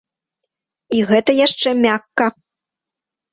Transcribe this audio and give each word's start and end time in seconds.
І 0.99 1.01
гэта 1.11 1.31
яшчэ 1.41 1.69
мякка. 1.83 2.27